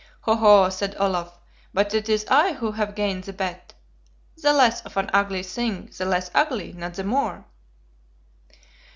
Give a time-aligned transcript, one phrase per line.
[0.21, 1.37] "Ho, ho!" said Olaf;
[1.75, 3.75] "but it is I who have gained the bet.
[4.35, 7.45] The less of an ugly thing the less ugly, not the more!"